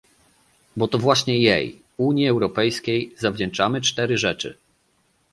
Bo 0.77 0.87
to 0.87 0.97
właśnie 0.97 1.39
jej- 1.41 1.81
Unii 1.97 2.27
Europejskiej- 2.27 3.11
zawdzięczamy 3.19 3.81
cztery 3.81 4.17
rzeczy 4.17 4.57